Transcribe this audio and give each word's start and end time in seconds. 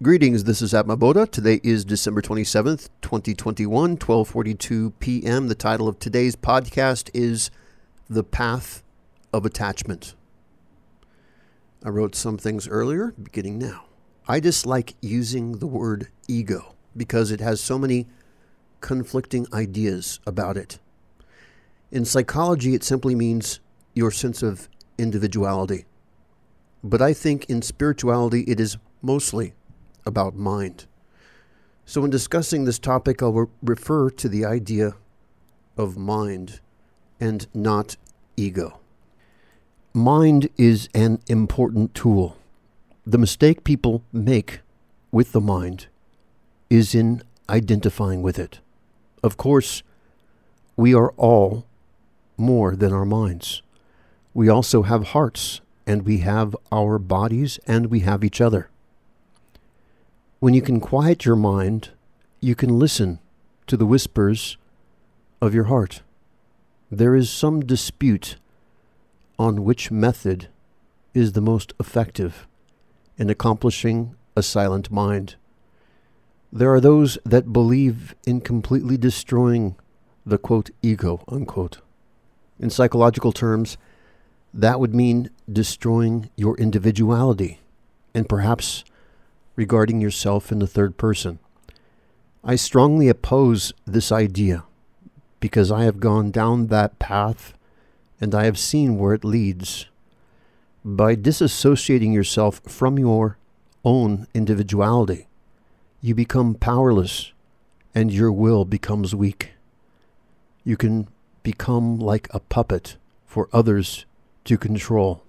Greetings, 0.00 0.44
this 0.44 0.62
is 0.62 0.72
Atma 0.74 0.96
Atmaboda. 0.96 1.28
Today 1.28 1.60
is 1.64 1.84
December 1.84 2.22
27th, 2.22 2.88
2021, 3.02 3.96
12:42 3.96 4.92
p.m. 5.00 5.48
The 5.48 5.56
title 5.56 5.88
of 5.88 5.98
today's 5.98 6.36
podcast 6.36 7.10
is 7.12 7.50
The 8.08 8.22
Path 8.22 8.84
of 9.32 9.44
Attachment. 9.44 10.14
I 11.84 11.88
wrote 11.88 12.14
some 12.14 12.38
things 12.38 12.68
earlier, 12.68 13.12
beginning 13.20 13.58
now. 13.58 13.86
I 14.28 14.38
dislike 14.38 14.94
using 15.00 15.58
the 15.58 15.66
word 15.66 16.06
ego 16.28 16.76
because 16.96 17.32
it 17.32 17.40
has 17.40 17.60
so 17.60 17.76
many 17.76 18.06
conflicting 18.80 19.48
ideas 19.52 20.20
about 20.24 20.56
it. 20.56 20.78
In 21.90 22.04
psychology, 22.04 22.72
it 22.72 22.84
simply 22.84 23.16
means 23.16 23.58
your 23.96 24.12
sense 24.12 24.44
of 24.44 24.68
individuality. 24.96 25.86
But 26.84 27.02
I 27.02 27.12
think 27.12 27.46
in 27.46 27.62
spirituality, 27.62 28.42
it 28.42 28.60
is 28.60 28.76
mostly 29.02 29.54
about 30.08 30.34
mind. 30.34 30.86
So, 31.84 32.04
in 32.04 32.10
discussing 32.10 32.64
this 32.64 32.78
topic, 32.78 33.22
I'll 33.22 33.32
re- 33.32 33.46
refer 33.62 34.10
to 34.10 34.28
the 34.28 34.44
idea 34.44 34.94
of 35.76 35.96
mind 35.96 36.60
and 37.20 37.46
not 37.54 37.96
ego. 38.36 38.80
Mind 39.94 40.48
is 40.56 40.88
an 40.94 41.20
important 41.28 41.94
tool. 41.94 42.36
The 43.06 43.18
mistake 43.18 43.64
people 43.64 44.02
make 44.12 44.60
with 45.12 45.32
the 45.32 45.40
mind 45.40 45.86
is 46.68 46.94
in 46.94 47.22
identifying 47.48 48.22
with 48.22 48.38
it. 48.38 48.60
Of 49.22 49.36
course, 49.36 49.82
we 50.76 50.94
are 50.94 51.12
all 51.16 51.64
more 52.36 52.76
than 52.76 52.92
our 52.92 53.06
minds. 53.06 53.62
We 54.34 54.48
also 54.48 54.82
have 54.82 55.08
hearts, 55.08 55.60
and 55.86 56.02
we 56.02 56.18
have 56.18 56.54
our 56.70 56.98
bodies, 56.98 57.58
and 57.66 57.86
we 57.86 58.00
have 58.00 58.22
each 58.22 58.40
other. 58.40 58.68
When 60.40 60.54
you 60.54 60.62
can 60.62 60.78
quiet 60.78 61.24
your 61.24 61.34
mind, 61.34 61.90
you 62.38 62.54
can 62.54 62.78
listen 62.78 63.18
to 63.66 63.76
the 63.76 63.86
whispers 63.86 64.56
of 65.42 65.52
your 65.52 65.64
heart. 65.64 66.02
There 66.92 67.16
is 67.16 67.28
some 67.28 67.60
dispute 67.60 68.36
on 69.36 69.64
which 69.64 69.90
method 69.90 70.46
is 71.12 71.32
the 71.32 71.40
most 71.40 71.72
effective 71.80 72.46
in 73.16 73.30
accomplishing 73.30 74.14
a 74.36 74.44
silent 74.44 74.92
mind. 74.92 75.34
There 76.52 76.72
are 76.72 76.80
those 76.80 77.18
that 77.24 77.52
believe 77.52 78.14
in 78.24 78.40
completely 78.40 78.96
destroying 78.96 79.74
the 80.24 80.38
quote 80.38 80.70
ego 80.82 81.24
unquote. 81.26 81.78
In 82.60 82.70
psychological 82.70 83.32
terms, 83.32 83.76
that 84.54 84.78
would 84.78 84.94
mean 84.94 85.30
destroying 85.52 86.30
your 86.36 86.56
individuality 86.58 87.58
and 88.14 88.28
perhaps 88.28 88.84
regarding 89.58 90.00
yourself 90.00 90.52
in 90.52 90.60
the 90.60 90.68
third 90.68 90.96
person. 90.96 91.40
I 92.44 92.54
strongly 92.54 93.08
oppose 93.08 93.72
this 93.84 94.12
idea 94.12 94.62
because 95.40 95.72
I 95.72 95.82
have 95.82 95.98
gone 95.98 96.30
down 96.30 96.68
that 96.68 97.00
path 97.00 97.54
and 98.20 98.36
I 98.36 98.44
have 98.44 98.56
seen 98.56 98.98
where 98.98 99.14
it 99.14 99.24
leads. 99.24 99.86
By 100.84 101.16
disassociating 101.16 102.14
yourself 102.14 102.60
from 102.68 103.00
your 103.00 103.36
own 103.84 104.28
individuality, 104.32 105.26
you 106.00 106.14
become 106.14 106.54
powerless 106.54 107.32
and 107.96 108.12
your 108.12 108.30
will 108.30 108.64
becomes 108.64 109.12
weak. 109.12 109.54
You 110.62 110.76
can 110.76 111.08
become 111.42 111.98
like 111.98 112.28
a 112.30 112.38
puppet 112.38 112.96
for 113.26 113.48
others 113.52 114.04
to 114.44 114.56
control. 114.56 115.24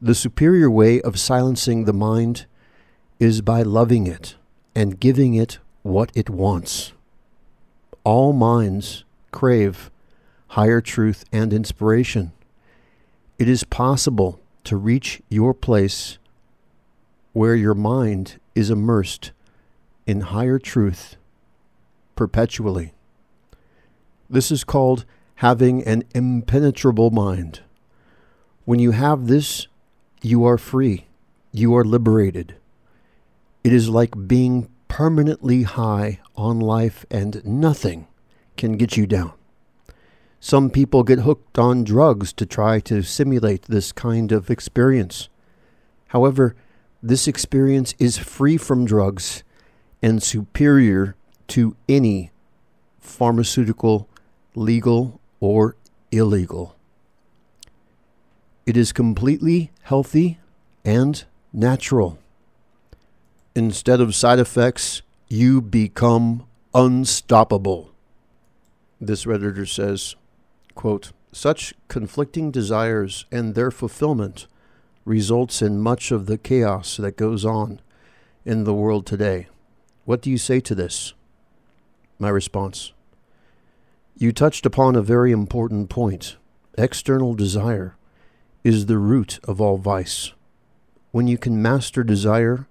The 0.00 0.14
superior 0.14 0.70
way 0.70 1.00
of 1.00 1.18
silencing 1.18 1.84
the 1.84 1.92
mind 1.94 2.44
is 3.18 3.40
by 3.40 3.62
loving 3.62 4.06
it 4.06 4.36
and 4.74 5.00
giving 5.00 5.34
it 5.34 5.58
what 5.82 6.12
it 6.14 6.28
wants. 6.28 6.92
All 8.04 8.34
minds 8.34 9.04
crave 9.30 9.90
higher 10.48 10.82
truth 10.82 11.24
and 11.32 11.52
inspiration. 11.52 12.32
It 13.38 13.48
is 13.48 13.64
possible 13.64 14.38
to 14.64 14.76
reach 14.76 15.22
your 15.30 15.54
place 15.54 16.18
where 17.32 17.54
your 17.54 17.74
mind 17.74 18.38
is 18.54 18.70
immersed 18.70 19.32
in 20.06 20.20
higher 20.20 20.58
truth 20.58 21.16
perpetually. 22.16 22.92
This 24.28 24.50
is 24.50 24.62
called 24.62 25.04
having 25.36 25.82
an 25.84 26.04
impenetrable 26.14 27.10
mind. 27.10 27.60
When 28.64 28.78
you 28.78 28.90
have 28.90 29.26
this, 29.26 29.68
you 30.22 30.44
are 30.44 30.58
free. 30.58 31.06
You 31.52 31.76
are 31.76 31.84
liberated. 31.84 32.56
It 33.64 33.72
is 33.72 33.88
like 33.88 34.28
being 34.28 34.68
permanently 34.88 35.64
high 35.64 36.20
on 36.36 36.60
life 36.60 37.04
and 37.10 37.44
nothing 37.44 38.06
can 38.56 38.76
get 38.76 38.96
you 38.96 39.06
down. 39.06 39.32
Some 40.40 40.70
people 40.70 41.02
get 41.02 41.20
hooked 41.20 41.58
on 41.58 41.84
drugs 41.84 42.32
to 42.34 42.46
try 42.46 42.80
to 42.80 43.02
simulate 43.02 43.62
this 43.62 43.90
kind 43.92 44.32
of 44.32 44.50
experience. 44.50 45.28
However, 46.08 46.54
this 47.02 47.26
experience 47.26 47.94
is 47.98 48.18
free 48.18 48.56
from 48.56 48.84
drugs 48.84 49.42
and 50.02 50.22
superior 50.22 51.16
to 51.48 51.76
any 51.88 52.30
pharmaceutical, 53.00 54.08
legal, 54.54 55.20
or 55.40 55.76
illegal. 56.10 56.76
It 58.66 58.76
is 58.76 58.92
completely 58.92 59.70
healthy 59.86 60.36
and 60.84 61.24
natural. 61.52 62.18
Instead 63.54 64.00
of 64.00 64.16
side 64.16 64.40
effects, 64.40 65.00
you 65.28 65.60
become 65.60 66.44
unstoppable. 66.74 67.92
This 69.00 69.26
Redditor 69.26 69.68
says, 69.68 70.16
quote, 70.74 71.12
Such 71.30 71.72
conflicting 71.86 72.50
desires 72.50 73.26
and 73.30 73.54
their 73.54 73.70
fulfillment 73.70 74.48
results 75.04 75.62
in 75.62 75.80
much 75.80 76.10
of 76.10 76.26
the 76.26 76.36
chaos 76.36 76.96
that 76.96 77.16
goes 77.16 77.44
on 77.44 77.80
in 78.44 78.64
the 78.64 78.74
world 78.74 79.06
today. 79.06 79.46
What 80.04 80.20
do 80.20 80.30
you 80.30 80.38
say 80.38 80.58
to 80.58 80.74
this? 80.74 81.14
My 82.18 82.28
response 82.28 82.92
You 84.18 84.32
touched 84.32 84.66
upon 84.66 84.96
a 84.96 85.00
very 85.00 85.30
important 85.30 85.90
point. 85.90 86.38
External 86.76 87.34
desire 87.34 87.94
is 88.66 88.86
the 88.86 88.98
root 88.98 89.38
of 89.44 89.60
all 89.60 89.78
vice. 89.78 90.32
When 91.12 91.28
you 91.28 91.38
can 91.38 91.62
master 91.62 92.02
desire, 92.02 92.66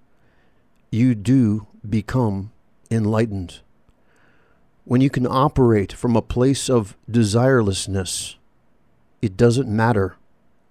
you 0.91 1.15
do 1.15 1.67
become 1.89 2.51
enlightened. 2.91 3.61
When 4.83 4.99
you 4.99 5.09
can 5.09 5.25
operate 5.25 5.93
from 5.93 6.17
a 6.17 6.21
place 6.21 6.69
of 6.69 6.97
desirelessness, 7.09 8.35
it 9.21 9.37
doesn't 9.37 9.73
matter 9.73 10.17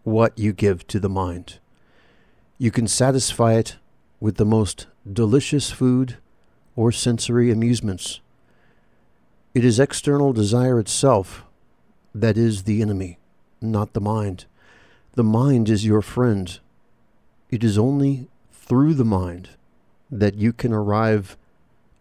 what 0.03 0.39
you 0.39 0.53
give 0.53 0.87
to 0.89 1.01
the 1.01 1.09
mind. 1.09 1.59
You 2.59 2.71
can 2.71 2.87
satisfy 2.87 3.55
it 3.55 3.79
with 4.21 4.37
the 4.37 4.45
most 4.45 4.89
delicious 5.11 5.71
food 5.71 6.19
or 6.77 6.93
sensory 6.93 7.51
amusements. 7.51 8.21
It 9.55 9.65
is 9.65 9.81
external 9.81 10.35
desire 10.35 10.79
itself 10.79 11.45
that 12.15 12.37
is 12.37 12.65
the 12.65 12.83
enemy, 12.83 13.17
not 13.63 13.95
the 13.95 14.03
mind. 14.03 14.45
The 15.15 15.23
mind 15.23 15.71
is 15.71 15.87
your 15.87 16.03
friend. 16.03 16.59
It 17.49 17.63
is 17.63 17.79
only 17.79 18.27
through 18.53 18.95
the 18.95 19.05
mind 19.05 19.51
that 20.11 20.35
you 20.35 20.53
can 20.53 20.73
arrive 20.73 21.37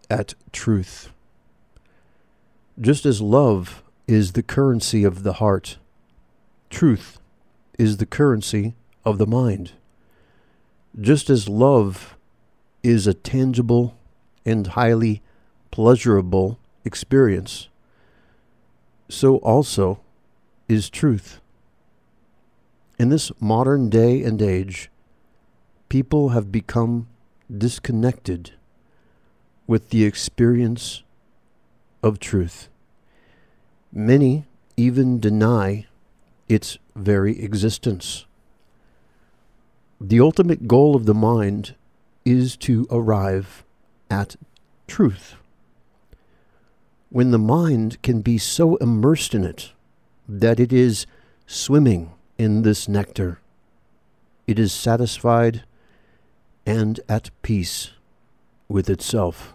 at 0.09 0.34
truth. 0.51 1.12
Just 2.81 3.06
as 3.06 3.22
love 3.22 3.84
is 4.07 4.31
the 4.31 4.41
currency 4.41 5.03
of 5.03 5.22
the 5.22 5.34
heart, 5.34 5.78
truth 6.72 7.19
is 7.78 7.97
the 7.97 8.07
currency 8.07 8.73
of 9.06 9.19
the 9.19 9.28
mind. 9.28 9.73
Just 11.00 11.29
as 11.29 11.47
love 11.47 12.18
is 12.82 13.05
a 13.05 13.14
tangible 13.14 13.96
and 14.43 14.66
highly 14.66 15.22
pleasurable 15.70 16.58
experience, 16.84 17.70
so 19.08 19.37
also 19.37 19.99
is 20.67 20.90
truth. 20.90 21.41
In 22.99 23.09
this 23.09 23.31
modern 23.40 23.90
day 23.90 24.23
and 24.23 24.41
age, 24.41 24.90
people 25.90 26.29
have 26.29 26.51
become 26.51 27.07
disconnected 27.55 28.51
with 29.66 29.90
the 29.90 30.05
experience 30.05 31.01
of 32.03 32.19
truth. 32.19 32.69
Many 33.91 34.45
even 34.78 35.19
deny 35.19 35.87
its 36.47 36.78
very 36.95 37.40
existence. 37.41 38.25
The 39.99 40.19
ultimate 40.19 40.67
goal 40.67 40.96
of 40.96 41.05
the 41.05 41.13
mind 41.13 41.75
is 42.25 42.55
to 42.57 42.87
arrive 42.91 43.63
at 44.09 44.35
truth. 44.87 45.35
When 47.09 47.31
the 47.31 47.39
mind 47.39 48.01
can 48.01 48.22
be 48.22 48.37
so 48.37 48.75
immersed 48.78 49.34
in 49.34 49.43
it 49.43 49.72
that 50.28 50.59
it 50.59 50.73
is 50.73 51.05
swimming 51.47 52.11
in 52.38 52.64
this 52.64 52.88
nectar. 52.88 53.40
It 54.47 54.59
is 54.59 54.74
satisfied 54.74 55.64
and 56.66 57.00
at 57.08 57.30
peace 57.41 57.91
with 58.68 58.90
itself. 58.90 59.53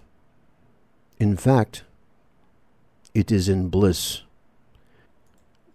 In 1.19 1.37
fact, 1.37 1.83
it 3.15 3.33
is 3.33 3.49
in 3.49 3.69
bliss. 3.69 4.23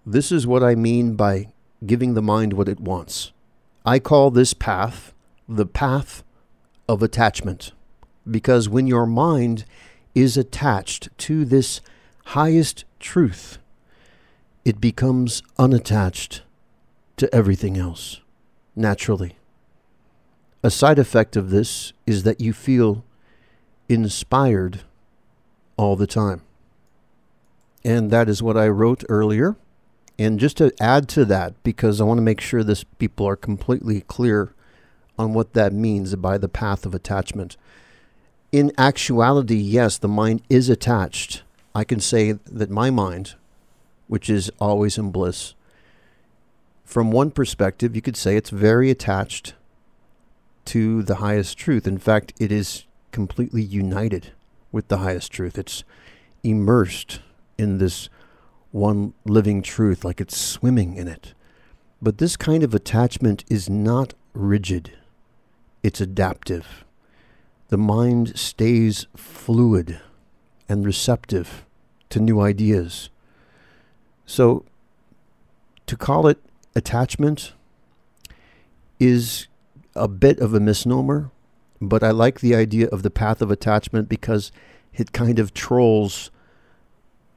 This 0.06 0.32
is 0.32 0.48
what 0.48 0.64
I 0.64 0.76
mean 0.76 1.16
by 1.16 1.54
giving 1.86 2.14
the 2.14 2.22
mind 2.22 2.54
what 2.54 2.70
it 2.70 2.80
wants. 2.80 3.32
I 3.86 4.00
call 4.00 4.32
this 4.32 4.54
path 4.54 5.14
the 5.48 5.66
path 5.66 6.24
of 6.88 7.04
attachment, 7.04 7.74
because 8.30 8.70
when 8.70 8.88
your 8.88 9.06
mind 9.06 9.66
is 10.16 10.38
attached 10.38 11.10
to 11.18 11.44
this 11.44 11.82
highest 12.28 12.86
truth, 13.00 13.58
it 14.64 14.80
becomes 14.80 15.44
unattached 15.60 16.44
to 17.18 17.33
everything 17.33 17.77
else, 17.77 18.21
naturally. 18.75 19.38
A 20.63 20.71
side 20.71 21.00
effect 21.00 21.36
of 21.36 21.50
this 21.50 21.94
is 22.06 22.24
that 22.24 22.39
you 22.39 22.54
feel 22.54 23.04
inspired 23.89 24.81
all 25.77 25.95
the 25.95 26.07
time. 26.07 26.42
And 27.83 28.12
that 28.12 28.30
is 28.30 28.42
what 28.42 28.57
I 28.57 28.68
wrote 28.68 29.04
earlier. 29.10 29.57
And 30.18 30.39
just 30.39 30.57
to 30.57 30.74
add 30.80 31.10
to 31.10 31.25
that, 31.25 31.62
because 31.63 32.00
I 32.00 32.06
want 32.06 32.18
to 32.18 32.24
make 32.24 32.39
sure 32.39 32.63
this 32.63 32.83
people 32.83 33.27
are 33.27 33.36
completely 33.36 34.01
clear 34.01 34.54
on 35.18 35.33
what 35.33 35.54
that 35.54 35.74
means 35.74 36.16
by 36.16 36.38
the 36.38 36.50
path 36.50 36.86
of 36.86 36.95
attachment. 36.95 37.57
In 38.51 38.71
actuality, 38.77 39.57
yes, 39.57 39.98
the 39.98 40.07
mind 40.07 40.44
is 40.50 40.69
attached. 40.69 41.44
I 41.75 41.83
can 41.83 42.00
say 42.00 42.33
that 42.33 42.69
my 42.69 42.89
mind, 42.89 43.33
which 44.07 44.30
is 44.30 44.51
always 44.59 44.98
in 44.98 45.12
bliss, 45.12 45.56
from 46.83 47.12
one 47.12 47.31
perspective, 47.31 47.95
you 47.95 48.01
could 48.01 48.18
say 48.18 48.35
it's 48.35 48.50
very 48.50 48.89
attached 48.89 49.53
to 50.65 51.03
the 51.03 51.15
highest 51.15 51.57
truth. 51.57 51.88
In 51.88 51.97
fact, 51.97 52.33
it 52.39 52.51
is 52.51 52.85
completely 53.12 53.62
united 53.62 54.31
with 54.71 54.88
the 54.88 54.97
highest 54.97 55.31
truth. 55.31 55.57
It's 55.57 55.83
immersed 56.44 57.19
in 57.57 57.77
this 57.77 58.09
one 58.71 59.13
living 59.25 59.62
truth, 59.62 60.03
like 60.03 60.19
it's 60.19 60.38
swimming 60.38 60.95
in 60.95 61.07
it. 61.07 61.33
But 62.01 62.18
this 62.18 62.35
kind 62.35 62.63
of 62.63 62.74
attachment 62.74 63.45
is 63.50 63.69
not 63.69 64.13
rigid, 64.33 64.91
it's 65.83 66.01
adaptive. 66.01 66.83
The 67.69 67.77
mind 67.77 68.38
stays 68.38 69.07
fluid 69.15 70.00
and 70.68 70.85
receptive 70.85 71.65
to 72.09 72.19
new 72.19 72.39
ideas. 72.41 73.09
So, 74.25 74.65
to 75.88 75.97
call 75.97 76.27
it 76.27 76.39
attachment 76.75 77.54
is 79.00 79.48
a 79.96 80.08
bit 80.08 80.40
of 80.40 80.54
a 80.54 80.60
misnomer, 80.60 81.31
but 81.81 82.04
I 82.04 82.12
like 82.12 82.40
the 82.40 82.56
idea 82.56 82.88
of 82.88 83.04
the 83.04 83.10
path 83.10 83.42
of 83.42 83.52
attachment 83.52 84.10
because 84.10 84.52
it 84.94 85.12
kind 85.12 85.40
of 85.40 85.54
trolls 85.54 86.31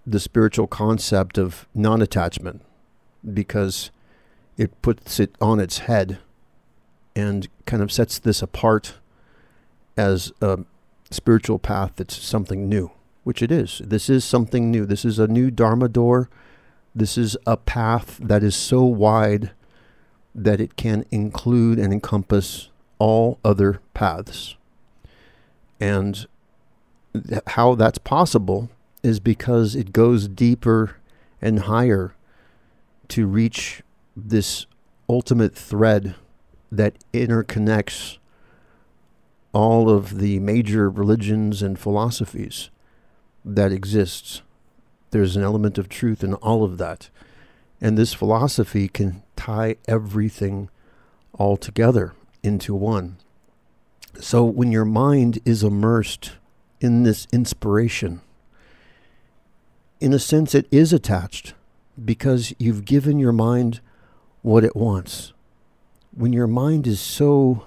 the 0.07 0.21
spiritual 0.21 0.67
concept 0.67 1.37
of 1.37 1.67
non 1.75 2.01
attachment 2.01 2.63
because 3.35 3.91
it 4.57 4.81
puts 4.83 5.19
it 5.19 5.35
on 5.41 5.59
its 5.59 5.79
head 5.79 6.19
and 7.15 7.49
kind 7.65 7.83
of 7.83 7.91
sets 7.91 8.19
this 8.19 8.43
apart 8.43 8.95
as 9.97 10.33
a 10.41 10.61
spiritual 11.11 11.59
path 11.59 11.93
that's 11.97 12.17
something 12.17 12.69
new, 12.69 12.91
which 13.25 13.43
it 13.43 13.51
is. 13.51 13.81
This 13.85 14.09
is 14.09 14.25
something 14.25 14.71
new. 14.71 14.87
This 14.87 15.05
is 15.05 15.19
a 15.19 15.27
new 15.27 15.51
Dharma 15.51 15.89
door. 15.89 16.29
This 16.97 17.19
is 17.19 17.37
a 17.47 17.59
path 17.59 18.19
that 18.23 18.43
is 18.43 18.57
so 18.57 18.83
wide 18.83 19.51
that 20.35 20.63
it 20.63 20.77
can 20.77 21.05
include 21.11 21.79
and 21.79 21.93
encompass 21.93 22.71
all 22.99 23.39
other 23.45 23.83
paths. 23.93 24.57
And 25.79 26.27
th- 27.13 27.43
how 27.49 27.75
that's 27.75 27.99
possible 27.99 28.71
is 29.03 29.21
because 29.21 29.75
it 29.75 29.93
goes 29.93 30.27
deeper 30.27 30.97
and 31.43 31.61
higher 31.61 32.15
to 33.09 33.27
reach 33.27 33.83
this 34.17 34.65
ultimate 35.07 35.55
thread 35.55 36.15
that 36.73 36.97
interconnects 37.13 38.17
all 39.53 39.91
of 39.91 40.17
the 40.17 40.39
major 40.39 40.89
religions 40.89 41.61
and 41.61 41.79
philosophies 41.79 42.71
that 43.45 43.71
exists. 43.71 44.41
There's 45.17 45.35
an 45.35 45.43
element 45.43 45.79
of 45.79 45.89
truth 45.89 46.23
in 46.23 46.35
all 46.35 46.63
of 46.63 46.77
that. 46.77 47.09
And 47.81 47.97
this 47.97 48.13
philosophy 48.13 48.87
can 48.87 49.23
tie 49.35 49.77
everything 49.89 50.69
all 51.33 51.57
together 51.57 52.13
into 52.43 52.75
one. 52.75 53.17
So 54.21 54.45
when 54.45 54.73
your 54.73 54.85
mind 54.85 55.39
is 55.47 55.63
immersed 55.63 56.33
in 56.83 57.05
this 57.05 57.27
inspiration, 57.33 58.21
in 60.01 60.13
a 60.13 60.19
sense, 60.19 60.55
it 60.55 60.67
is 60.71 60.93
attached 60.93 61.55
because 62.05 62.53
you've 62.59 62.85
given 62.85 63.19
your 63.19 63.33
mind 63.33 63.81
what 64.43 64.65
it 64.65 64.77
wants. 64.77 65.33
When 66.15 66.35
your 66.35 66.47
mind 66.47 66.87
is 66.87 67.01
so 67.01 67.65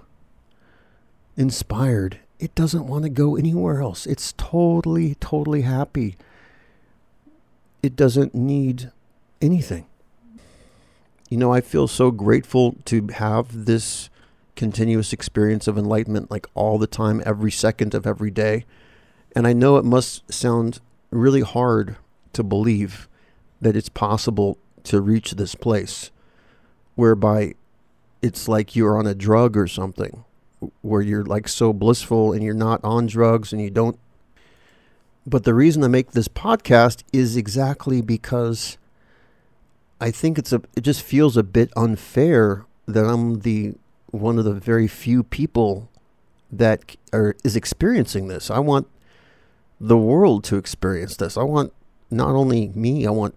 inspired, 1.35 2.19
it 2.37 2.53
doesn't 2.53 2.85
want 2.85 3.05
to 3.05 3.09
go 3.09 3.35
anywhere 3.35 3.81
else. 3.81 4.05
It's 4.05 4.35
totally, 4.37 5.15
totally 5.15 5.63
happy. 5.63 6.15
It 7.81 7.95
doesn't 7.95 8.35
need 8.35 8.91
anything 9.41 9.85
you 11.29 11.37
know, 11.37 11.53
I 11.53 11.61
feel 11.61 11.87
so 11.87 12.09
grateful 12.09 12.75
to 12.85 13.07
have 13.13 13.65
this 13.65 14.09
continuous 14.55 15.13
experience 15.13 15.67
of 15.67 15.77
enlightenment 15.77 16.31
like 16.31 16.47
all 16.55 16.77
the 16.77 16.87
time, 16.87 17.21
every 17.23 17.51
second 17.51 17.93
of 17.93 18.07
every 18.07 18.31
day. 18.31 18.65
And 19.35 19.45
I 19.45 19.53
know 19.53 19.77
it 19.77 19.85
must 19.85 20.31
sound 20.33 20.79
really 21.11 21.41
hard 21.41 21.97
to 22.33 22.43
believe 22.43 23.07
that 23.61 23.75
it's 23.75 23.89
possible 23.89 24.57
to 24.83 25.01
reach 25.01 25.31
this 25.31 25.53
place 25.53 26.09
whereby 26.95 27.53
it's 28.21 28.47
like 28.47 28.75
you're 28.75 28.97
on 28.97 29.05
a 29.05 29.15
drug 29.15 29.55
or 29.55 29.67
something 29.67 30.25
where 30.81 31.01
you're 31.01 31.23
like 31.23 31.47
so 31.47 31.71
blissful 31.71 32.33
and 32.33 32.43
you're 32.43 32.53
not 32.53 32.81
on 32.83 33.05
drugs 33.05 33.53
and 33.53 33.61
you 33.61 33.69
don't. 33.69 33.99
But 35.29 35.43
the 35.43 35.53
reason 35.53 35.83
I 35.83 35.87
make 35.89 36.11
this 36.11 36.27
podcast 36.27 37.03
is 37.13 37.37
exactly 37.37 38.01
because 38.01 38.79
I 40.01 40.09
think 40.09 40.39
it's 40.39 40.51
a 40.51 40.63
it 40.75 40.81
just 40.81 41.03
feels 41.03 41.37
a 41.37 41.43
bit 41.43 41.71
unfair 41.77 42.65
that 42.87 43.05
I'm 43.05 43.41
the 43.41 43.75
one 44.07 44.39
of 44.39 44.45
the 44.45 44.55
very 44.55 44.87
few 44.87 45.21
people 45.21 45.87
that 46.51 46.95
are 47.13 47.35
is 47.43 47.55
experiencing 47.55 48.27
this. 48.27 48.49
I 48.49 48.57
want 48.57 48.87
the 49.79 49.99
world 49.99 50.43
to 50.45 50.57
experience 50.57 51.15
this. 51.15 51.37
I 51.37 51.43
want 51.43 51.73
not 52.09 52.31
only 52.31 52.69
me, 52.69 53.05
I 53.05 53.11
want 53.11 53.35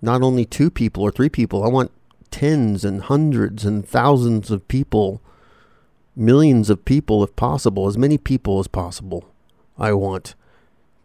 not 0.00 0.22
only 0.22 0.44
two 0.44 0.70
people 0.70 1.02
or 1.02 1.10
three 1.10 1.28
people. 1.28 1.64
I 1.64 1.68
want 1.68 1.90
tens 2.30 2.84
and 2.84 3.02
hundreds 3.02 3.64
and 3.64 3.84
thousands 3.84 4.52
of 4.52 4.68
people, 4.68 5.20
millions 6.14 6.70
of 6.70 6.84
people 6.84 7.24
if 7.24 7.34
possible, 7.34 7.88
as 7.88 7.98
many 7.98 8.16
people 8.16 8.60
as 8.60 8.68
possible. 8.68 9.28
I 9.76 9.92
want 9.92 10.36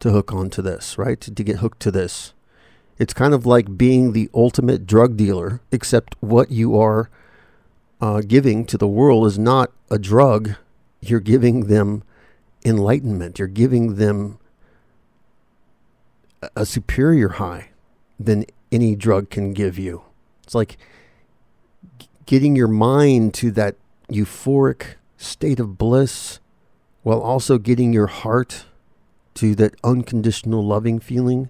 to 0.02 0.12
hook 0.12 0.34
onto 0.34 0.62
this, 0.62 0.98
right? 0.98 1.20
To, 1.22 1.44
get 1.44 1.58
hooked 1.58 1.80
to 1.82 1.92
this. 1.92 2.34
It's 2.98 3.14
kind 3.14 3.34
of 3.34 3.46
like 3.46 3.78
being 3.78 4.12
the 4.12 4.30
ultimate 4.34 4.86
drug 4.86 5.16
dealer, 5.16 5.62
except 5.72 6.16
what 6.20 6.52
you 6.52 6.78
are 6.78 7.10
uh, 8.02 8.22
giving 8.22 8.66
to 8.66 8.78
the 8.78 8.88
world 8.88 9.26
is 9.26 9.40
not 9.40 9.72
a 9.90 9.98
drug. 9.98 10.56
You're 11.02 11.20
giving 11.20 11.68
them 11.68 12.04
enlightenment. 12.66 13.40
You're 13.40 13.48
giving 13.48 13.96
them 13.96 14.40
a 16.56 16.66
superior 16.66 17.30
high 17.30 17.70
than 18.20 18.46
any 18.72 18.96
drug 18.96 19.30
can 19.30 19.54
give 19.54 19.78
you. 19.78 20.04
It's 20.44 20.56
like 20.56 20.78
getting 22.26 22.56
your 22.56 22.68
mind 22.68 23.34
to 23.36 23.52
that 23.52 23.76
euphoric 24.10 24.96
state 25.18 25.60
of 25.60 25.78
bliss 25.78 26.40
while 27.04 27.22
also 27.22 27.58
getting 27.58 27.94
your 27.94 28.08
heart 28.08 28.66
to 29.36 29.56
that 29.56 29.76
unconditional 29.84 30.66
loving 30.66 31.00
feeling 31.00 31.50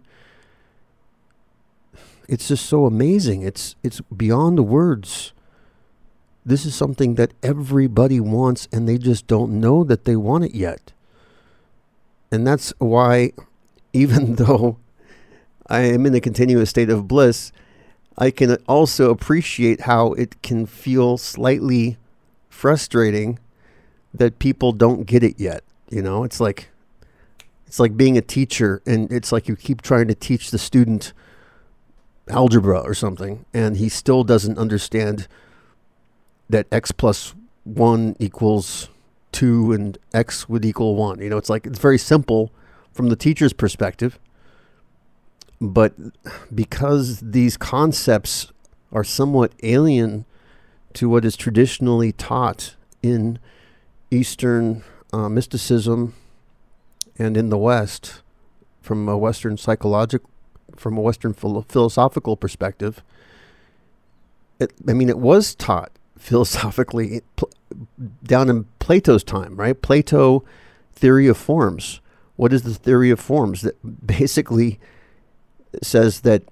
it's 2.32 2.48
just 2.48 2.66
so 2.66 2.86
amazing. 2.86 3.42
It's 3.42 3.76
it's 3.84 4.00
beyond 4.02 4.58
the 4.58 4.64
words. 4.64 5.34
This 6.46 6.66
is 6.66 6.74
something 6.74 7.16
that 7.16 7.34
everybody 7.44 8.22
wants 8.22 8.70
and 8.72 8.88
they 8.88 8.98
just 8.98 9.28
don't 9.28 9.60
know 9.60 9.84
that 9.84 10.06
they 10.06 10.16
want 10.16 10.46
it 10.46 10.56
yet. 10.56 10.94
And 12.32 12.48
that's 12.48 12.74
why 12.80 13.34
even 13.94 14.36
though 14.44 14.78
I 15.68 15.82
am 15.82 16.06
in 16.06 16.16
a 16.16 16.22
continuous 16.22 16.70
state 16.70 16.90
of 16.90 17.06
bliss, 17.06 17.52
I 18.18 18.32
can 18.32 18.56
also 18.66 19.10
appreciate 19.10 19.82
how 19.82 20.14
it 20.14 20.42
can 20.42 20.66
feel 20.66 21.18
slightly 21.18 21.98
frustrating 22.50 23.40
that 24.14 24.40
people 24.40 24.72
don't 24.72 25.06
get 25.06 25.22
it 25.22 25.38
yet. 25.38 25.66
You 25.90 26.02
know, 26.02 26.24
it's 26.24 26.40
like 26.40 26.71
it's 27.72 27.80
like 27.80 27.96
being 27.96 28.18
a 28.18 28.22
teacher 28.22 28.82
and 28.86 29.10
it's 29.14 29.32
like 29.32 29.48
you 29.48 29.56
keep 29.56 29.82
trying 29.82 30.10
to 30.10 30.14
teach 30.14 30.52
the 30.52 30.58
student 30.58 31.14
algebra 32.28 32.82
or 32.82 32.94
something, 32.94 33.46
and 33.54 33.78
he 33.78 33.88
still 33.88 34.26
doesn't 34.26 34.58
understand 34.58 35.30
that 36.50 36.68
x 36.70 36.92
plus 36.92 37.34
1 37.64 38.18
equals 38.20 38.90
2 39.32 39.72
and 39.72 39.98
x 40.14 40.50
would 40.50 40.66
equal 40.66 40.98
1. 40.98 41.22
You 41.22 41.30
know, 41.30 41.38
it's 41.38 41.50
like 41.50 41.66
it's 41.66 41.80
very 41.80 41.98
simple 41.98 42.52
from 42.92 43.08
the 43.08 43.16
teacher's 43.16 43.54
perspective. 43.54 44.20
But 45.62 45.94
because 46.54 47.22
these 47.22 47.56
concepts 47.56 48.52
are 48.92 49.06
somewhat 49.06 49.54
alien 49.64 50.26
to 50.96 51.08
what 51.08 51.24
is 51.24 51.38
traditionally 51.38 52.12
taught 52.12 52.76
in 53.02 53.40
Eastern 54.12 54.84
uh, 55.14 55.30
mysticism 55.30 56.16
and 57.18 57.38
in 57.38 57.50
the 57.50 57.58
West, 57.58 58.22
from 58.82 59.08
a 59.08 59.18
Western 59.18 59.58
psychological, 59.58 60.30
from 60.76 60.98
a 60.98 61.02
Western 61.02 61.34
philo- 61.34 61.66
philosophical 61.68 62.36
perspective, 62.36 63.04
it, 64.60 64.74
I 64.88 64.94
mean, 64.94 65.10
it 65.10 65.20
was 65.20 65.56
taught 65.56 65.92
philosophically 66.18 67.22
down 68.24 68.50
in 68.50 68.66
Plato's 68.80 69.24
time, 69.24 69.56
right? 69.56 69.80
Plato 69.80 70.44
theory 70.94 71.28
of 71.28 71.38
forms. 71.38 72.00
What 72.36 72.54
is 72.54 72.64
the 72.64 72.74
theory 72.74 73.10
of 73.10 73.20
forms? 73.20 73.62
That 73.62 73.76
basically 74.06 74.80
says 75.82 76.22
that 76.22 76.44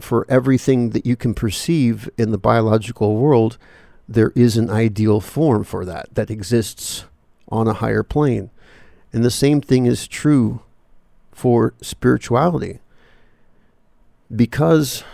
for 0.00 0.26
everything 0.28 0.90
that 0.90 1.06
you 1.06 1.16
can 1.16 1.34
perceive 1.34 2.08
in 2.16 2.30
the 2.30 2.38
biological 2.38 3.16
world, 3.16 3.58
there 4.08 4.32
is 4.34 4.56
an 4.56 4.70
ideal 4.70 5.20
form 5.20 5.64
for 5.64 5.84
that 5.84 6.14
that 6.14 6.30
exists 6.30 7.04
on 7.48 7.66
a 7.68 7.74
higher 7.74 8.02
plane. 8.02 8.50
And 9.12 9.24
the 9.24 9.30
same 9.30 9.60
thing 9.60 9.86
is 9.86 10.06
true 10.06 10.62
for 11.32 11.74
spirituality. 11.80 12.80
Because 14.34 15.04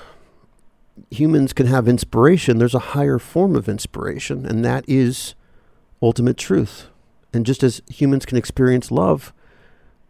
humans 1.10 1.52
can 1.52 1.66
have 1.66 1.86
inspiration, 1.86 2.58
there's 2.58 2.74
a 2.74 2.90
higher 2.94 3.18
form 3.18 3.54
of 3.54 3.68
inspiration, 3.68 4.44
and 4.44 4.64
that 4.64 4.84
is 4.88 5.34
ultimate 6.02 6.36
truth. 6.36 6.88
And 7.32 7.46
just 7.46 7.62
as 7.62 7.82
humans 7.88 8.26
can 8.26 8.38
experience 8.38 8.90
love, 8.90 9.32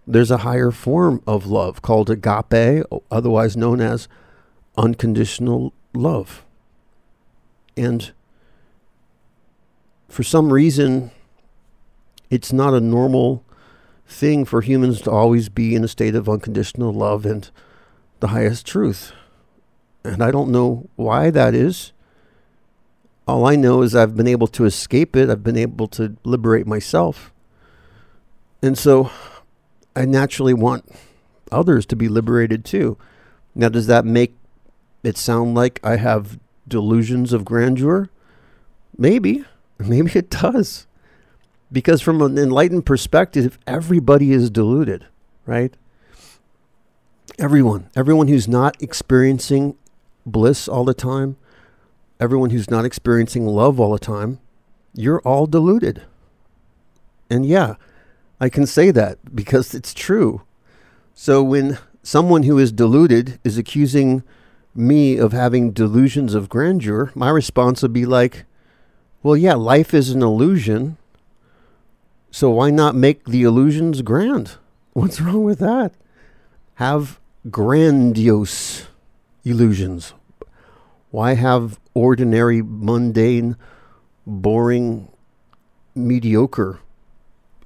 there's 0.07 0.31
a 0.31 0.39
higher 0.39 0.71
form 0.71 1.23
of 1.27 1.47
love 1.47 1.83
called 1.83 2.11
agape, 2.11 2.85
otherwise 3.11 3.57
known 3.57 3.81
as 3.81 4.09
unconditional 4.77 5.73
love. 5.95 6.45
And 7.77 8.13
for 10.09 10.23
some 10.23 10.53
reason, 10.53 11.11
it's 12.31 12.53
not 12.53 12.75
a 12.75 12.81
normal 12.81 13.44
thing 14.07 14.45
for 14.45 14.61
humans 14.61 15.01
to 15.03 15.11
always 15.11 15.49
be 15.49 15.75
in 15.75 15.85
a 15.85 15.89
state 15.89 16.15
of 16.15 16.29
unconditional 16.29 16.93
love 16.93 17.25
and 17.25 17.51
the 18.21 18.29
highest 18.29 18.67
truth. 18.67 19.13
And 20.05 20.23
I 20.23 20.31
don't 20.31 20.51
know 20.51 20.89
why 20.97 21.31
that 21.31 21.55
is. 21.55 21.93
All 23.27 23.47
I 23.47 23.57
know 23.57 23.83
is 23.83 23.95
I've 23.95 24.17
been 24.17 24.29
able 24.29 24.47
to 24.49 24.67
escape 24.67 25.17
it. 25.17 25.31
I've 25.31 25.43
been 25.43 25.57
able 25.57 25.89
to 25.89 26.17
liberate 26.25 26.67
myself. 26.67 27.33
And 28.63 28.77
so 28.77 29.11
I 29.97 30.05
naturally 30.05 30.55
want 30.55 30.91
others 31.51 31.87
to 31.87 31.97
be 31.97 32.09
liberated 32.09 32.65
too. 32.65 32.99
Now, 33.55 33.69
does 33.69 33.87
that 33.87 34.05
make 34.05 34.37
it 35.03 35.17
sound 35.17 35.55
like 35.55 35.81
I 35.83 35.97
have 35.97 36.39
delusions 36.67 37.33
of 37.33 37.45
grandeur? 37.45 38.11
Maybe. 38.97 39.45
Maybe 39.79 40.13
it 40.15 40.31
does. 40.31 40.87
Because 41.75 42.01
from 42.01 42.23
an 42.23 42.39
enlightened 42.39 42.87
perspective, 42.87 43.59
everybody 43.67 44.31
is 44.31 44.49
deluded, 44.49 45.07
right? 45.45 45.75
Everyone. 47.37 47.91
Everyone 47.97 48.29
who's 48.29 48.47
not 48.47 48.81
experiencing 48.81 49.77
bliss 50.25 50.69
all 50.69 50.85
the 50.85 50.95
time, 50.95 51.37
everyone 52.21 52.51
who's 52.51 52.71
not 52.71 52.85
experiencing 52.85 53.45
love 53.45 53.81
all 53.81 53.91
the 53.91 53.99
time, 53.99 54.39
you're 54.95 55.21
all 55.23 55.47
deluded. 55.47 56.03
And 57.29 57.45
yeah, 57.45 57.75
I 58.41 58.49
can 58.49 58.67
say 58.67 58.93
that 58.93 59.35
because 59.35 59.75
it's 59.75 59.93
true. 59.93 60.43
So 61.13 61.43
when 61.43 61.79
someone 62.05 62.45
who 62.45 62.57
is 62.57 62.71
deluded 62.71 63.41
is 63.43 63.59
accusing 63.59 64.23
me 64.77 65.17
of 65.17 65.33
having 65.33 65.73
delusions 65.73 66.35
of 66.35 66.49
grandeur, 66.49 67.11
my 67.17 67.31
response 67.31 67.83
would 67.83 67.93
be 67.93 68.07
like, 68.07 68.45
well, 69.25 69.37
yeah, 69.37 69.55
life 69.55 69.93
is 69.93 70.11
an 70.11 70.23
illusion. 70.23 70.99
So 72.35 72.51
why 72.51 72.71
not 72.71 72.97
make 72.97 73.27
the 73.27 73.45
illusions 73.45 74.03
grand? 74.03 74.57
What's 74.93 75.21
wrong 75.21 75.45
with 75.45 75.61
that? 75.61 75.93
Have 76.75 77.21
grandiose 77.49 78.89
illusions. 79.45 80.15
Why 81.13 81.35
have 81.35 81.79
ordinary, 81.95 82.61
mundane, 82.61 83.55
boring, 84.27 85.13
mediocre 85.95 86.81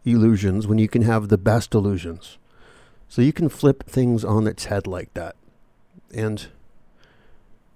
illusions 0.04 0.66
when 0.66 0.76
you 0.76 0.86
can 0.86 1.00
have 1.00 1.28
the 1.28 1.38
best 1.38 1.74
illusions? 1.74 2.36
So 3.08 3.22
you 3.22 3.32
can 3.32 3.48
flip 3.48 3.84
things 3.84 4.22
on 4.22 4.46
its 4.46 4.66
head 4.66 4.86
like 4.86 5.14
that. 5.14 5.34
And 6.12 6.46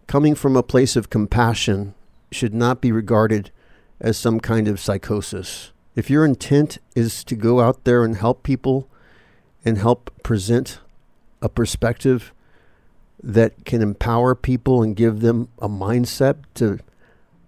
coming 0.06 0.34
from 0.34 0.56
a 0.56 0.62
place 0.62 0.94
of 0.94 1.08
compassion 1.08 1.94
should 2.30 2.52
not 2.52 2.82
be 2.82 2.92
regarded 2.92 3.50
as 3.98 4.18
some 4.18 4.40
kind 4.40 4.68
of 4.68 4.78
psychosis. 4.78 5.72
If 5.94 6.08
your 6.08 6.24
intent 6.24 6.78
is 6.94 7.22
to 7.24 7.36
go 7.36 7.60
out 7.60 7.84
there 7.84 8.02
and 8.02 8.16
help 8.16 8.42
people 8.42 8.88
and 9.64 9.76
help 9.76 10.10
present 10.22 10.78
a 11.42 11.48
perspective 11.50 12.32
that 13.22 13.64
can 13.66 13.82
empower 13.82 14.34
people 14.34 14.82
and 14.82 14.96
give 14.96 15.20
them 15.20 15.48
a 15.60 15.68
mindset 15.68 16.36
to 16.54 16.78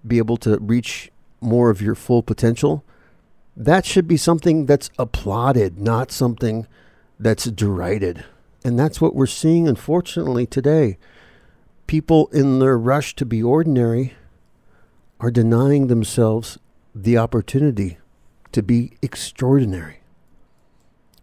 be 0.06 0.18
able 0.18 0.36
to 0.38 0.58
reach 0.58 1.10
more 1.40 1.70
of 1.70 1.80
your 1.80 1.94
full 1.94 2.22
potential, 2.22 2.84
that 3.56 3.86
should 3.86 4.06
be 4.06 4.18
something 4.18 4.66
that's 4.66 4.90
applauded, 4.98 5.78
not 5.78 6.12
something 6.12 6.66
that's 7.18 7.44
derided. 7.44 8.24
And 8.62 8.78
that's 8.78 9.00
what 9.00 9.14
we're 9.14 9.26
seeing, 9.26 9.66
unfortunately, 9.66 10.46
today. 10.46 10.98
People, 11.86 12.26
in 12.32 12.58
their 12.58 12.78
rush 12.78 13.14
to 13.16 13.24
be 13.24 13.42
ordinary, 13.42 14.14
are 15.18 15.30
denying 15.30 15.86
themselves 15.86 16.58
the 16.94 17.16
opportunity 17.16 17.98
to 18.54 18.62
be 18.62 18.92
extraordinary. 19.02 19.98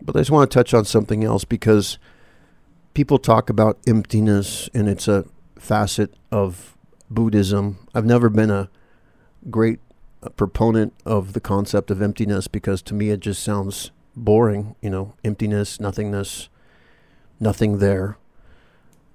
But 0.02 0.18
I 0.18 0.20
just 0.20 0.32
want 0.32 0.52
to 0.52 0.54
touch 0.54 0.74
on 0.74 0.84
something 0.84 1.24
else 1.24 1.46
because 1.46 1.98
people 2.94 3.18
talk 3.18 3.50
about 3.50 3.80
emptiness 3.88 4.70
and 4.74 4.90
it's 4.90 5.08
a 5.08 5.26
facet 5.58 6.14
of 6.30 6.76
Buddhism. 7.10 7.88
I've 7.96 8.06
never 8.06 8.30
been 8.30 8.52
a 8.52 8.70
great 9.50 9.80
uh, 10.22 10.30
proponent 10.30 10.94
of 11.06 11.32
the 11.32 11.40
concept 11.40 11.90
of 11.90 12.02
emptiness 12.02 12.48
because 12.48 12.82
to 12.84 12.94
me 12.94 13.12
it 13.12 13.22
just 13.22 13.42
sounds 13.42 13.92
boring, 14.14 14.76
you 14.82 14.90
know, 14.90 15.14
emptiness, 15.24 15.80
nothingness, 15.80 16.50
nothing 17.40 17.78
there. 17.78 18.18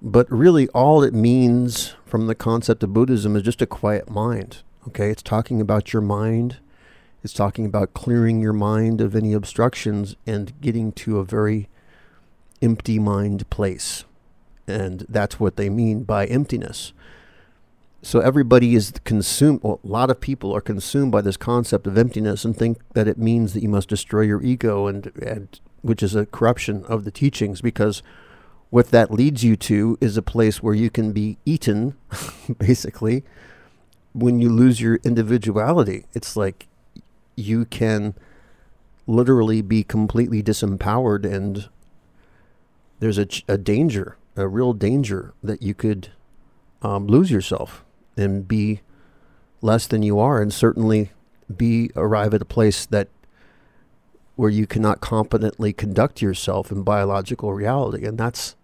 But 0.01 0.31
really, 0.31 0.67
all 0.69 1.03
it 1.03 1.13
means 1.13 1.93
from 2.05 2.25
the 2.25 2.35
concept 2.35 2.81
of 2.81 2.93
Buddhism 2.93 3.35
is 3.35 3.43
just 3.43 3.61
a 3.61 3.67
quiet 3.67 4.09
mind. 4.09 4.63
Okay, 4.87 5.11
it's 5.11 5.23
talking 5.23 5.61
about 5.61 5.93
your 5.93 6.01
mind. 6.01 6.57
It's 7.27 7.33
talking 7.33 7.65
about 7.65 7.93
clearing 7.93 8.39
your 8.39 8.53
mind 8.53 9.01
of 9.01 9.13
any 9.13 9.33
obstructions 9.33 10.15
and 10.25 10.53
getting 10.61 10.93
to 10.93 11.19
a 11.19 11.25
very 11.25 11.67
empty 12.61 12.99
mind 12.99 13.49
place. 13.49 14.05
And 14.65 15.05
that's 15.09 15.37
what 15.37 15.57
they 15.57 15.69
mean 15.69 16.03
by 16.03 16.25
emptiness. 16.27 16.93
So 18.01 18.21
everybody 18.21 18.75
is 18.75 18.93
consumed, 19.03 19.59
well, 19.61 19.81
a 19.83 19.87
lot 19.87 20.09
of 20.09 20.21
people 20.21 20.55
are 20.55 20.61
consumed 20.61 21.11
by 21.11 21.19
this 21.19 21.35
concept 21.35 21.85
of 21.85 21.97
emptiness 21.97 22.45
and 22.45 22.55
think 22.55 22.79
that 22.93 23.09
it 23.09 23.17
means 23.17 23.53
that 23.53 23.61
you 23.61 23.67
must 23.67 23.89
destroy 23.89 24.21
your 24.21 24.41
ego, 24.41 24.87
and, 24.87 25.07
and 25.21 25.59
which 25.81 26.01
is 26.01 26.15
a 26.15 26.27
corruption 26.27 26.85
of 26.85 27.03
the 27.03 27.11
teachings 27.11 27.59
because 27.59 28.01
what 28.69 28.91
that 28.91 29.11
leads 29.11 29.43
you 29.43 29.57
to 29.57 29.97
is 29.99 30.15
a 30.15 30.21
place 30.21 30.63
where 30.63 30.75
you 30.75 30.89
can 30.89 31.11
be 31.11 31.39
eaten, 31.43 31.97
basically, 32.57 33.25
when 34.13 34.39
you 34.39 34.49
lose 34.49 34.79
your 34.79 35.01
individuality. 35.03 36.05
It's 36.13 36.37
like 36.37 36.67
you 37.37 37.63
can 37.63 38.13
literally 39.05 39.61
be 39.61 39.83
completely 39.83 40.43
disempowered 40.43 41.23
and 41.23 41.69
there's 42.99 43.17
a, 43.17 43.27
a 43.47 43.57
danger, 43.57 44.17
a 44.35 44.47
real 44.47 44.73
danger 44.73 45.33
that 45.43 45.61
you 45.61 45.73
could 45.73 46.09
um, 46.81 47.07
lose 47.07 47.31
yourself 47.31 47.85
and 48.15 48.47
be 48.47 48.81
less 49.61 49.87
than 49.87 50.03
you 50.03 50.19
are, 50.19 50.41
and 50.41 50.53
certainly 50.53 51.11
be 51.55 51.89
arrive 51.95 52.33
at 52.33 52.41
a 52.41 52.45
place 52.45 52.85
that 52.87 53.07
where 54.35 54.49
you 54.49 54.67
cannot 54.67 55.01
competently 55.01 55.73
conduct 55.73 56.21
yourself 56.21 56.71
in 56.71 56.83
biological 56.83 57.53
reality, 57.53 58.05
and 58.05 58.17
that's 58.17 58.55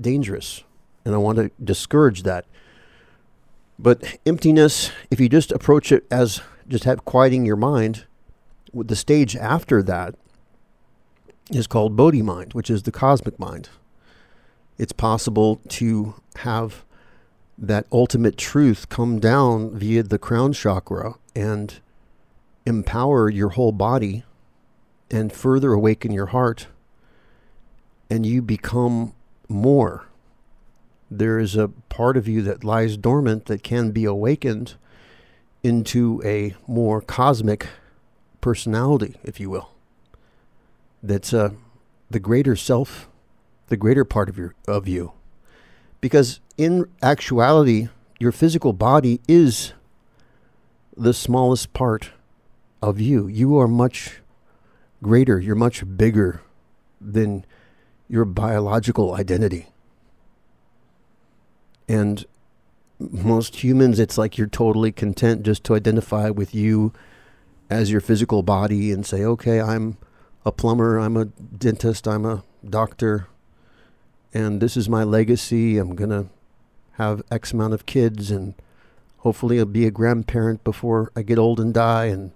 dangerous. 0.00 0.62
And 1.04 1.14
I 1.14 1.18
want 1.18 1.38
to 1.38 1.50
discourage 1.62 2.22
that. 2.22 2.46
But 3.78 4.18
emptiness, 4.24 4.90
if 5.10 5.18
you 5.20 5.28
just 5.28 5.50
approach 5.52 5.90
it 5.90 6.06
as 6.10 6.40
just 6.68 6.84
have 6.84 7.04
quieting 7.04 7.44
your 7.44 7.56
mind, 7.56 8.04
the 8.72 8.96
stage 8.96 9.36
after 9.36 9.82
that 9.82 10.14
is 11.50 11.66
called 11.66 11.96
Bodhi 11.96 12.22
mind, 12.22 12.54
which 12.54 12.70
is 12.70 12.82
the 12.82 12.92
cosmic 12.92 13.38
mind. 13.38 13.68
It's 14.78 14.92
possible 14.92 15.60
to 15.68 16.14
have 16.36 16.84
that 17.56 17.86
ultimate 17.92 18.36
truth 18.36 18.88
come 18.88 19.20
down 19.20 19.78
via 19.78 20.02
the 20.02 20.18
crown 20.18 20.52
chakra 20.52 21.14
and 21.36 21.80
empower 22.66 23.30
your 23.30 23.50
whole 23.50 23.72
body 23.72 24.24
and 25.10 25.32
further 25.32 25.72
awaken 25.72 26.12
your 26.12 26.26
heart, 26.26 26.66
and 28.10 28.26
you 28.26 28.42
become 28.42 29.14
more. 29.48 30.06
There 31.10 31.38
is 31.38 31.54
a 31.54 31.68
part 31.68 32.16
of 32.16 32.26
you 32.26 32.42
that 32.42 32.64
lies 32.64 32.96
dormant 32.96 33.46
that 33.46 33.62
can 33.62 33.92
be 33.92 34.04
awakened 34.04 34.74
into 35.64 36.22
a 36.24 36.54
more 36.68 37.00
cosmic 37.00 37.66
personality, 38.40 39.16
if 39.24 39.40
you 39.40 39.50
will. 39.50 39.70
That's 41.02 41.32
uh, 41.32 41.50
the 42.10 42.20
greater 42.20 42.54
self, 42.54 43.08
the 43.68 43.76
greater 43.76 44.04
part 44.04 44.28
of 44.28 44.38
your 44.38 44.54
of 44.68 44.86
you. 44.86 45.12
Because 46.00 46.40
in 46.58 46.84
actuality, 47.02 47.88
your 48.20 48.30
physical 48.30 48.74
body 48.74 49.20
is 49.26 49.72
the 50.96 51.14
smallest 51.14 51.72
part 51.72 52.10
of 52.82 53.00
you. 53.00 53.26
You 53.26 53.58
are 53.58 53.66
much 53.66 54.20
greater, 55.02 55.40
you're 55.40 55.56
much 55.56 55.82
bigger 55.96 56.42
than 57.00 57.44
your 58.08 58.26
biological 58.26 59.14
identity. 59.14 59.68
And 61.88 62.24
most 62.98 63.62
humans, 63.62 63.98
it's 63.98 64.16
like 64.16 64.38
you're 64.38 64.46
totally 64.46 64.92
content 64.92 65.42
just 65.42 65.64
to 65.64 65.74
identify 65.74 66.30
with 66.30 66.54
you 66.54 66.92
as 67.70 67.90
your 67.90 68.00
physical 68.00 68.42
body 68.42 68.92
and 68.92 69.04
say, 69.04 69.24
okay, 69.24 69.60
I'm 69.60 69.96
a 70.44 70.52
plumber, 70.52 70.98
I'm 70.98 71.16
a 71.16 71.24
dentist, 71.24 72.06
I'm 72.06 72.24
a 72.24 72.44
doctor, 72.68 73.26
and 74.32 74.60
this 74.60 74.76
is 74.76 74.88
my 74.88 75.04
legacy. 75.04 75.78
I'm 75.78 75.94
going 75.94 76.10
to 76.10 76.26
have 76.92 77.22
X 77.30 77.52
amount 77.52 77.74
of 77.74 77.86
kids, 77.86 78.30
and 78.30 78.54
hopefully 79.18 79.58
I'll 79.58 79.64
be 79.64 79.86
a 79.86 79.90
grandparent 79.90 80.62
before 80.62 81.10
I 81.16 81.22
get 81.22 81.38
old 81.38 81.58
and 81.58 81.72
die, 81.72 82.06
and 82.06 82.32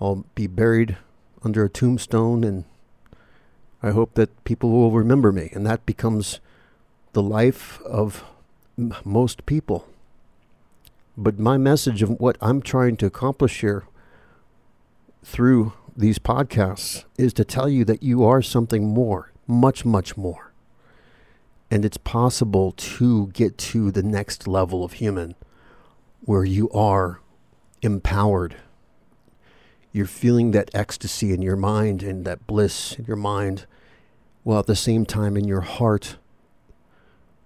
I'll 0.00 0.24
be 0.34 0.46
buried 0.46 0.96
under 1.42 1.64
a 1.64 1.70
tombstone, 1.70 2.44
and 2.44 2.64
I 3.82 3.90
hope 3.90 4.14
that 4.14 4.44
people 4.44 4.70
will 4.70 4.92
remember 4.92 5.32
me. 5.32 5.50
And 5.52 5.66
that 5.66 5.86
becomes 5.86 6.38
the 7.14 7.22
life 7.22 7.80
of 7.82 8.24
most 8.76 9.46
people. 9.46 9.86
But 11.16 11.38
my 11.38 11.58
message 11.58 12.02
of 12.02 12.20
what 12.20 12.36
I'm 12.40 12.62
trying 12.62 12.96
to 12.98 13.06
accomplish 13.06 13.60
here 13.60 13.84
through 15.22 15.74
these 15.96 16.18
podcasts 16.18 17.04
is 17.18 17.32
to 17.34 17.44
tell 17.44 17.68
you 17.68 17.84
that 17.84 18.02
you 18.02 18.24
are 18.24 18.40
something 18.40 18.88
more, 18.88 19.30
much, 19.46 19.84
much 19.84 20.16
more. 20.16 20.52
And 21.70 21.84
it's 21.84 21.98
possible 21.98 22.72
to 22.72 23.28
get 23.28 23.58
to 23.58 23.90
the 23.90 24.02
next 24.02 24.46
level 24.46 24.84
of 24.84 24.94
human 24.94 25.34
where 26.20 26.44
you 26.44 26.70
are 26.70 27.20
empowered. 27.82 28.56
You're 29.92 30.06
feeling 30.06 30.52
that 30.52 30.70
ecstasy 30.72 31.32
in 31.32 31.42
your 31.42 31.56
mind 31.56 32.02
and 32.02 32.24
that 32.24 32.46
bliss 32.46 32.94
in 32.98 33.04
your 33.04 33.16
mind, 33.16 33.66
while 34.44 34.60
at 34.60 34.66
the 34.66 34.76
same 34.76 35.04
time 35.04 35.36
in 35.36 35.46
your 35.46 35.60
heart, 35.60 36.16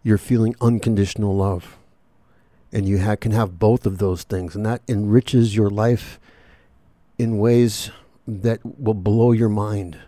you're 0.07 0.19
feeling 0.19 0.55
unconditional 0.61 1.35
love. 1.35 1.77
And 2.73 2.89
you 2.89 3.01
ha- 3.01 3.17
can 3.17 3.33
have 3.33 3.59
both 3.59 3.85
of 3.85 3.99
those 3.99 4.23
things, 4.23 4.55
and 4.55 4.65
that 4.65 4.81
enriches 4.87 5.57
your 5.57 5.69
life 5.69 6.21
in 7.19 7.39
ways 7.39 7.91
that 8.25 8.61
will 8.63 8.95
blow 8.95 9.33
your 9.33 9.49
mind. 9.49 9.99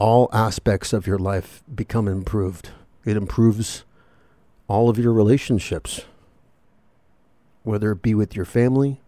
All 0.00 0.28
aspects 0.32 0.92
of 0.92 1.06
your 1.06 1.20
life 1.20 1.62
become 1.72 2.08
improved. 2.08 2.70
It 3.04 3.16
improves 3.16 3.84
all 4.66 4.90
of 4.90 4.98
your 4.98 5.12
relationships, 5.12 6.00
whether 7.62 7.92
it 7.92 8.02
be 8.02 8.12
with 8.12 8.34
your 8.34 8.44
family, 8.44 9.00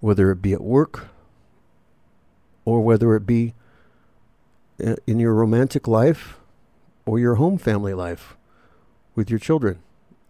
whether 0.00 0.32
it 0.32 0.42
be 0.42 0.52
at 0.52 0.62
work, 0.62 1.06
or 2.64 2.80
whether 2.80 3.14
it 3.14 3.24
be 3.24 3.54
uh, 4.84 4.96
in 5.06 5.20
your 5.20 5.32
romantic 5.32 5.86
life 5.86 6.38
or 7.06 7.18
your 7.18 7.36
home 7.36 7.56
family 7.56 7.94
life 7.94 8.36
with 9.14 9.30
your 9.30 9.38
children, 9.38 9.78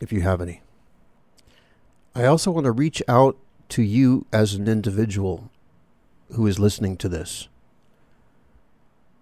if 0.00 0.12
you 0.12 0.20
have 0.20 0.40
any. 0.40 0.62
I 2.14 2.24
also 2.26 2.50
want 2.50 2.64
to 2.64 2.72
reach 2.72 3.02
out 3.08 3.36
to 3.70 3.82
you 3.82 4.26
as 4.32 4.54
an 4.54 4.68
individual 4.68 5.50
who 6.32 6.46
is 6.46 6.58
listening 6.58 6.96
to 6.98 7.08
this. 7.08 7.48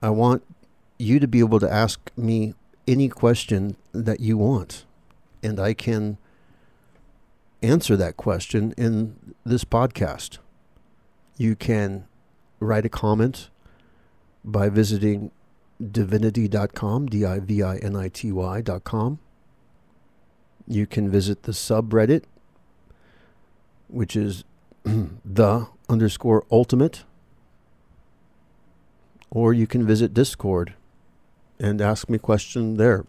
I 0.02 0.10
want 0.10 0.42
you 0.98 1.18
to 1.18 1.26
be 1.26 1.40
able 1.40 1.60
to 1.60 1.72
ask 1.72 2.10
me 2.16 2.54
any 2.86 3.08
question 3.08 3.76
that 3.92 4.20
you 4.20 4.36
want, 4.36 4.84
and 5.42 5.58
I 5.58 5.72
can 5.74 6.18
answer 7.62 7.96
that 7.96 8.16
question 8.16 8.74
in 8.76 9.34
this 9.44 9.64
podcast. 9.64 10.38
You 11.38 11.56
can 11.56 12.06
write 12.60 12.84
a 12.84 12.90
comment 12.90 13.48
by 14.44 14.68
visiting 14.68 15.30
divinity.com, 15.92 17.06
D 17.06 17.24
I 17.24 17.38
V 17.40 17.62
I 17.62 17.76
N 17.76 17.96
I 17.96 18.08
T 18.08 18.32
Y.com. 18.32 19.18
You 20.66 20.86
can 20.86 21.10
visit 21.10 21.42
the 21.42 21.52
subreddit, 21.52 22.24
which 23.88 24.16
is 24.16 24.44
the 24.84 25.66
underscore 25.88 26.44
ultimate. 26.50 27.04
Or 29.30 29.52
you 29.52 29.66
can 29.66 29.84
visit 29.86 30.14
Discord 30.14 30.74
and 31.58 31.80
ask 31.80 32.08
me 32.08 32.18
question 32.18 32.76
there. 32.76 33.04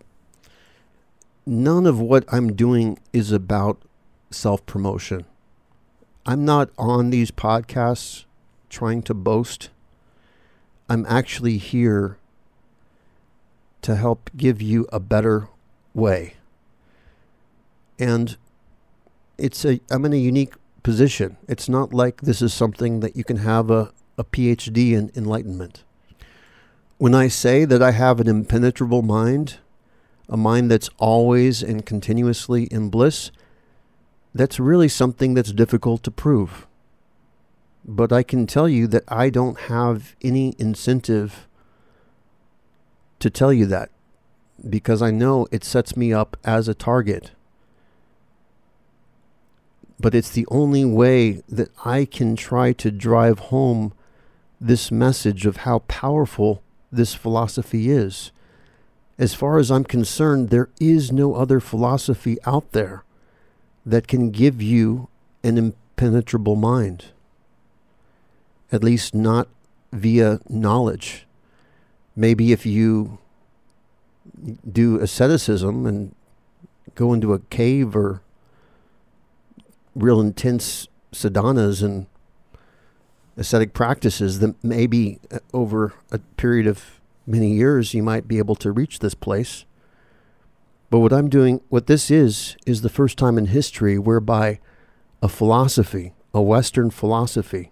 None 1.46 1.86
of 1.86 2.00
what 2.00 2.26
I'm 2.32 2.56
doing 2.56 2.98
is 3.14 3.32
about 3.32 3.82
self 4.32 4.66
promotion. 4.66 5.26
I'm 6.26 6.44
not 6.44 6.72
on 6.78 7.12
these 7.12 7.30
podcasts 7.30 8.26
trying 8.70 9.04
to 9.04 9.14
boast. 9.14 9.70
I'm 10.90 11.06
actually 11.08 11.58
here 11.58 12.18
to 13.86 13.96
help 13.96 14.32
give 14.36 14.64
you 14.64 14.88
a 14.92 15.00
better 15.00 15.48
way. 15.94 16.34
And 18.00 18.36
it's 19.38 19.64
a 19.64 19.80
I'm 19.92 20.06
in 20.06 20.14
a 20.14 20.18
unique 20.18 20.56
position. 20.82 21.38
It's 21.48 21.70
not 21.70 21.94
like 21.94 22.22
this 22.22 22.42
is 22.42 22.52
something 22.52 23.02
that 23.02 23.16
you 23.16 23.24
can 23.24 23.38
have 23.38 23.70
a, 23.70 23.94
a 24.18 24.24
PhD 24.24 24.94
in 24.94 25.12
enlightenment. 25.16 25.84
When 26.98 27.14
I 27.14 27.28
say 27.28 27.64
that 27.64 27.84
I 27.84 27.92
have 27.92 28.20
an 28.20 28.28
impenetrable 28.28 29.04
mind, 29.04 29.58
a 30.28 30.38
mind 30.38 30.72
that's 30.72 30.90
always 30.98 31.62
and 31.62 31.86
continuously 31.86 32.64
in 32.64 32.90
bliss, 32.90 33.30
that's 34.34 34.60
really 34.60 34.88
something 34.88 35.36
that's 35.36 35.54
difficult 35.54 36.02
to 36.04 36.12
prove. 36.12 36.66
But 37.86 38.12
I 38.12 38.24
can 38.24 38.48
tell 38.48 38.68
you 38.68 38.88
that 38.88 39.04
I 39.08 39.30
don't 39.30 39.60
have 39.70 40.16
any 40.24 40.56
incentive 40.58 41.48
to 43.20 43.30
tell 43.30 43.54
you 43.54 43.66
that 43.68 43.90
because 44.70 45.02
I 45.02 45.12
know 45.12 45.48
it 45.52 45.64
sets 45.64 45.98
me 45.98 46.14
up 46.14 46.38
as 46.44 46.68
a 46.68 46.74
target. 46.74 47.32
But 50.00 50.16
it's 50.16 50.32
the 50.32 50.48
only 50.50 50.86
way 50.86 51.44
that 51.48 51.72
I 51.84 52.06
can 52.06 52.36
try 52.36 52.74
to 52.74 52.92
drive 52.92 53.40
home 53.40 53.94
this 54.60 54.92
message 54.92 55.46
of 55.46 55.58
how 55.58 55.80
powerful 55.80 56.62
this 56.92 57.14
philosophy 57.14 57.90
is. 57.90 58.32
As 59.18 59.34
far 59.34 59.58
as 59.58 59.72
I'm 59.72 59.86
concerned, 59.86 60.50
there 60.50 60.70
is 60.80 61.12
no 61.12 61.36
other 61.36 61.60
philosophy 61.60 62.38
out 62.46 62.72
there 62.72 63.04
that 63.86 64.08
can 64.08 64.32
give 64.32 64.62
you 64.62 65.08
an 65.44 65.58
impenetrable 65.58 66.56
mind. 66.56 67.06
At 68.72 68.84
least 68.84 69.14
not 69.14 69.48
via 69.94 70.40
knowledge 70.50 71.26
maybe 72.16 72.52
if 72.52 72.66
you 72.66 73.18
do 74.70 75.00
asceticism 75.00 75.86
and 75.86 76.16
go 76.96 77.14
into 77.14 77.34
a 77.34 77.40
cave 77.40 77.96
or 77.96 78.22
real 79.96 80.20
intense 80.20 80.88
sadhanas 81.14 81.84
and 81.84 82.08
ascetic 83.38 83.74
practices, 83.74 84.40
then 84.40 84.56
maybe 84.64 85.20
uh, 85.32 85.40
over 85.54 85.94
a 86.12 86.20
period 86.38 86.68
of 86.68 87.02
many 87.28 87.52
years 87.54 87.94
you 87.94 88.04
might 88.04 88.28
be 88.28 88.38
able 88.38 88.56
to 88.56 88.72
reach 88.72 89.00
this 89.00 89.16
place. 89.16 89.66
But 90.90 91.00
what 91.00 91.14
I'm 91.14 91.30
doing, 91.30 91.62
what 91.70 91.88
this 91.88 92.12
is, 92.12 92.56
is 92.66 92.82
the 92.82 92.90
first 92.90 93.18
time 93.18 93.38
in 93.38 93.48
history 93.48 93.98
whereby 93.98 94.60
a 95.22 95.28
philosophy, 95.28 96.14
a 96.34 96.42
Western 96.42 96.90
philosophy, 96.90 97.72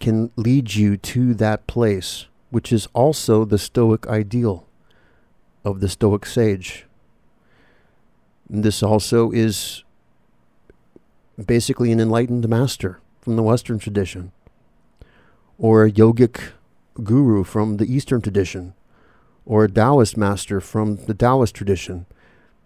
can 0.00 0.30
lead 0.36 0.74
you 0.74 0.96
to 0.96 1.34
that 1.34 1.66
place 1.66 2.26
which 2.50 2.72
is 2.72 2.88
also 2.92 3.44
the 3.44 3.58
Stoic 3.58 4.06
ideal 4.06 4.66
of 5.64 5.80
the 5.80 5.88
Stoic 5.88 6.24
sage. 6.26 6.86
And 8.50 8.64
this 8.64 8.82
also 8.82 9.30
is 9.30 9.84
basically 11.44 11.92
an 11.92 12.00
enlightened 12.00 12.48
master 12.48 13.00
from 13.20 13.36
the 13.36 13.42
Western 13.42 13.78
tradition, 13.78 14.32
or 15.58 15.84
a 15.84 15.90
yogic 15.90 16.52
guru 17.02 17.44
from 17.44 17.76
the 17.76 17.92
Eastern 17.92 18.20
tradition, 18.20 18.74
or 19.44 19.64
a 19.64 19.70
Taoist 19.70 20.16
master 20.16 20.60
from 20.60 20.96
the 21.06 21.14
Taoist 21.14 21.54
tradition. 21.54 22.06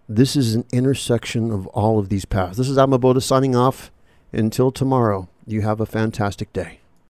This 0.07 0.35
is 0.35 0.55
an 0.55 0.65
intersection 0.71 1.51
of 1.51 1.67
all 1.67 1.99
of 1.99 2.09
these 2.09 2.25
paths. 2.25 2.57
This 2.57 2.69
is 2.69 2.77
Atmaboda 2.77 3.21
signing 3.21 3.55
off. 3.55 3.91
Until 4.31 4.71
tomorrow, 4.71 5.29
You 5.45 5.61
have 5.61 5.81
a 5.81 5.85
fantastic 5.85 6.53
day. 6.53 6.79